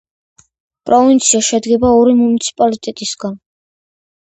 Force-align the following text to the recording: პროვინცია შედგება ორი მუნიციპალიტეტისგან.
პროვინცია 0.89 1.41
შედგება 1.49 1.93
ორი 1.99 2.17
მუნიციპალიტეტისგან. 2.23 3.39